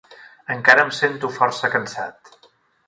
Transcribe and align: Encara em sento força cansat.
Encara 0.55 0.85
em 0.87 0.91
sento 1.01 1.31
força 1.37 1.73
cansat. 1.77 2.39